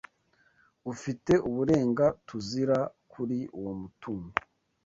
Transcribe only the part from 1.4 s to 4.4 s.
uburengaTUZIra kuri uwo mutungo?